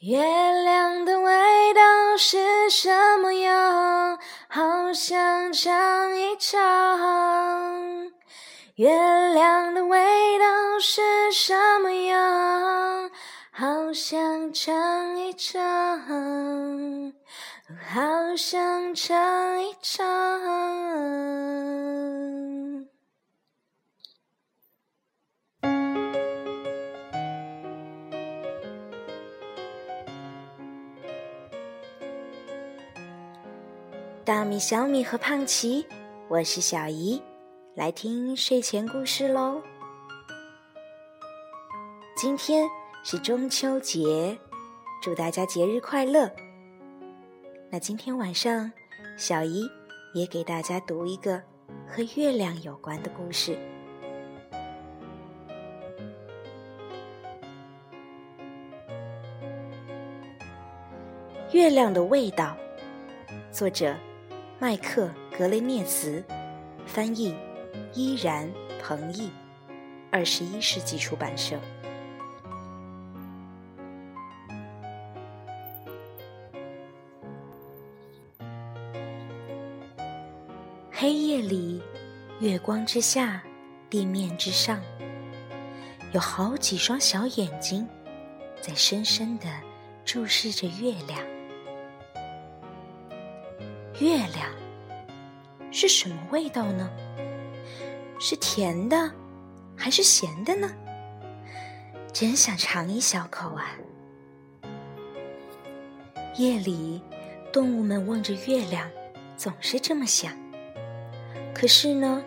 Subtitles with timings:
[0.00, 1.32] 月亮的味
[1.72, 1.80] 道
[2.18, 4.18] 是什么样？
[4.46, 8.12] 好想尝一尝。
[8.74, 8.90] 月
[9.32, 13.10] 亮的味道是什么样？
[13.50, 15.98] 好想尝一尝，
[17.90, 20.06] 好想尝一尝。
[34.26, 35.86] 大米、小米和胖奇，
[36.26, 37.22] 我是小姨，
[37.76, 39.62] 来听睡前故事喽。
[42.16, 42.68] 今天
[43.04, 44.36] 是中秋节，
[45.00, 46.28] 祝大家节日快乐。
[47.70, 48.68] 那今天晚上，
[49.16, 49.70] 小姨
[50.12, 51.40] 也给大家读一个
[51.86, 53.56] 和月亮有关的故事。
[61.52, 62.56] 月亮的味道，
[63.52, 63.96] 作者。
[64.58, 66.24] 麦克格雷涅茨，
[66.86, 67.36] 翻译
[67.92, 68.50] 依然
[68.82, 69.30] 彭毅，
[70.10, 71.60] 二十一世纪出版社。
[80.90, 81.82] 黑夜里，
[82.40, 83.42] 月光之下，
[83.90, 84.80] 地面之上，
[86.12, 87.86] 有好几双小眼睛，
[88.62, 89.44] 在深深的
[90.06, 91.35] 注视着月亮。
[93.98, 94.52] 月亮
[95.72, 96.90] 是什么味道呢？
[98.18, 99.10] 是甜的，
[99.74, 100.70] 还是咸的呢？
[102.12, 103.76] 真想尝一小口啊！
[106.36, 107.00] 夜里，
[107.52, 108.86] 动物们望着月亮，
[109.36, 110.32] 总是这么想。
[111.54, 112.22] 可是呢，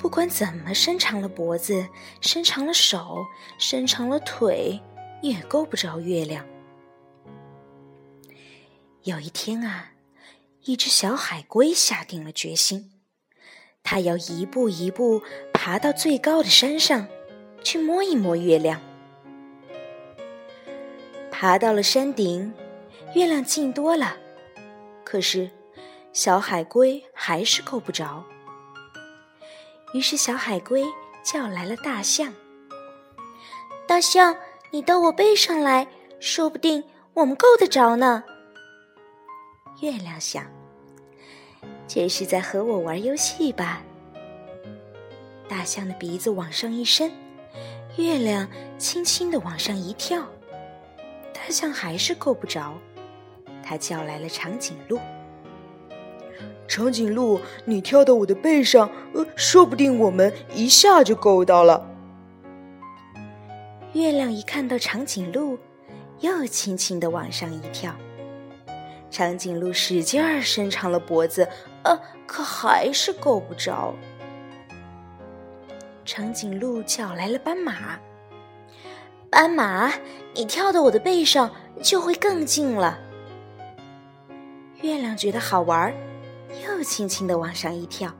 [0.00, 1.88] 不管怎么伸长了脖子，
[2.20, 3.24] 伸长了手，
[3.58, 4.80] 伸长了腿，
[5.20, 6.44] 也够不着月亮。
[9.02, 9.91] 有一天啊。
[10.64, 12.92] 一只小海龟下定了决心，
[13.82, 15.20] 它要一步一步
[15.52, 17.08] 爬到最高的山上，
[17.64, 18.80] 去摸一摸月亮。
[21.32, 22.54] 爬到了山顶，
[23.12, 24.16] 月亮近多了，
[25.02, 25.50] 可是
[26.12, 28.24] 小海龟还是够不着。
[29.94, 30.84] 于是小海龟
[31.24, 32.32] 叫来了大象
[33.88, 34.36] ：“大象，
[34.70, 35.88] 你到我背上来，
[36.20, 36.84] 说不定
[37.14, 38.22] 我们够得着呢。”
[39.82, 40.44] 月亮想
[41.88, 43.82] ：“这是在和我玩游戏吧？”
[45.48, 47.10] 大象的鼻子往上一伸，
[47.96, 48.48] 月亮
[48.78, 50.24] 轻轻的往上一跳，
[51.34, 52.74] 大象还是够不着。
[53.60, 55.00] 他叫来了长颈鹿
[56.68, 61.90] ：“长颈鹿，你跳到我的背上，呃，说不定我们一下就够到了。”
[63.94, 65.58] 月亮一看到长颈鹿，
[66.20, 67.92] 又轻轻的往上一跳。
[69.12, 71.46] 长颈鹿使劲儿伸长了脖子，
[71.84, 71.96] 呃，
[72.26, 73.94] 可还是够不着。
[76.02, 77.98] 长颈鹿叫来了斑马
[79.28, 79.92] ：“斑马，
[80.34, 81.50] 你跳到我的背上，
[81.82, 82.98] 就会更近了。”
[84.80, 85.94] 月亮觉得好玩，
[86.66, 88.10] 又轻轻的往上一跳。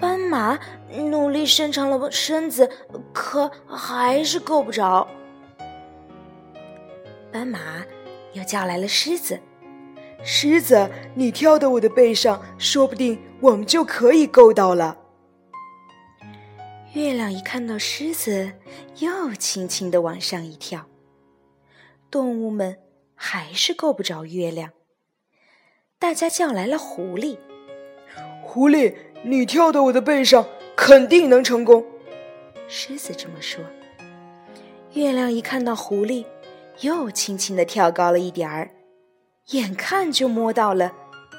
[0.00, 0.58] 斑马
[0.90, 2.68] 努力伸长了身子，
[3.12, 5.06] 可还是够不着。
[7.30, 7.58] 斑马
[8.32, 9.38] 又叫来了狮子。
[10.22, 14.98] 狮子，你跳到我的背上，说不定我们就可以够到了。
[16.94, 18.52] 月亮一看到狮子，
[18.98, 20.86] 又轻轻的往上一跳。
[22.10, 22.78] 动物们
[23.14, 24.70] 还是够不着月亮。
[25.98, 27.36] 大家叫来了狐狸，
[28.42, 31.84] 狐狸，你跳到我的背上，肯定能成功。
[32.66, 33.62] 狮子这么说。
[34.92, 36.24] 月亮一看到狐狸，
[36.80, 38.70] 又轻轻的跳高了一点儿。
[39.52, 40.92] 眼看就摸到了，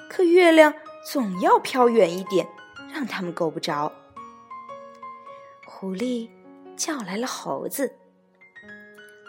[0.09, 0.73] 可月亮
[1.12, 2.47] 总要飘远一点，
[2.94, 3.91] 让他们够不着。
[5.66, 6.29] 狐狸
[6.78, 7.94] 叫来了猴子：“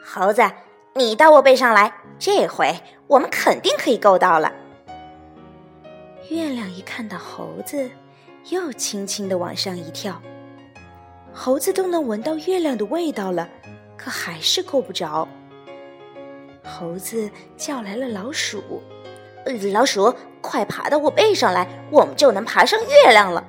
[0.04, 0.48] 猴子，
[0.94, 2.72] 你到我背上来，这回
[3.08, 4.52] 我们肯定可以够到了。”
[6.30, 7.90] 月亮一看到猴子，
[8.50, 10.22] 又轻轻的往上一跳。
[11.32, 13.48] 猴子都能闻到月亮的味道了，
[13.96, 15.26] 可还是够不着。
[16.68, 18.82] 猴子叫来了老鼠
[19.72, 23.42] ：“老鼠，快爬到我背上来，我们就能爬上月亮了。”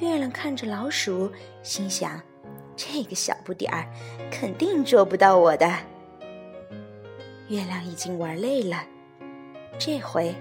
[0.00, 1.30] 月亮看着老鼠，
[1.62, 2.20] 心想
[2.76, 3.86] ：“这个小不点儿，
[4.30, 5.72] 肯定捉不到我的。”
[7.48, 8.82] 月亮已经玩累了，
[9.78, 10.34] 这回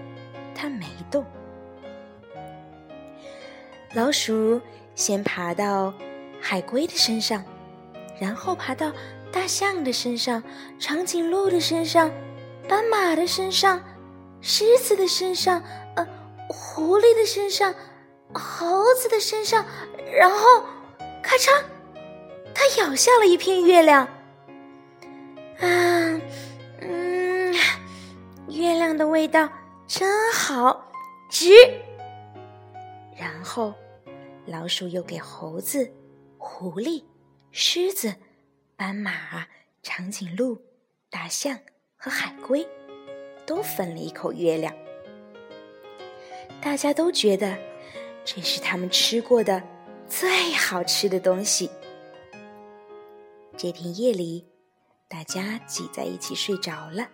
[0.56, 1.24] 它没动。
[3.94, 4.60] 老鼠
[4.96, 5.94] 先爬到
[6.42, 7.44] 海龟的身上，
[8.20, 8.92] 然后爬到
[9.34, 10.44] 大象的身上、
[10.80, 12.12] 长颈鹿的身上、
[12.70, 13.84] 斑马的身上、
[14.42, 15.60] 狮子的身上、
[15.96, 16.08] 呃，
[16.48, 17.74] 狐狸的身上、
[18.32, 19.66] 猴子的身上，
[20.16, 20.64] 然后，
[21.24, 21.50] 咔嚓，
[22.54, 24.08] 它咬下了一片月亮。
[25.60, 26.22] 啊，
[26.82, 27.56] 嗯，
[28.50, 29.50] 月亮的味道
[29.88, 30.92] 真好，
[31.28, 31.50] 值。
[33.18, 33.74] 然后，
[34.46, 35.92] 老鼠又给猴子、
[36.38, 37.04] 狐狸、
[37.52, 38.14] 狮子。
[38.86, 39.48] 斑马、
[39.82, 40.62] 长颈鹿、
[41.10, 41.58] 大象
[41.96, 42.68] 和海龟
[43.46, 44.76] 都分了一口月亮，
[46.62, 47.58] 大家都觉得
[48.26, 49.64] 这是他们吃过的
[50.10, 51.72] 最好吃的东西。
[53.56, 54.46] 这天夜里，
[55.08, 57.08] 大家挤在一起睡着了。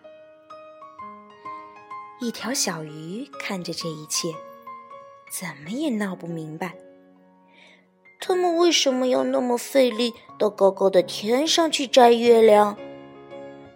[2.19, 4.33] 一条小鱼看着这一切，
[5.31, 6.75] 怎么也闹不明白。
[8.29, 12.77] 他们为什么要那么费力到高高的天上去摘月亮？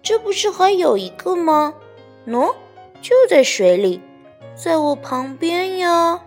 [0.03, 1.73] 这不是还有一个吗？
[2.27, 2.53] 喏，
[3.01, 4.00] 就在水里，
[4.55, 6.21] 在我旁边呀。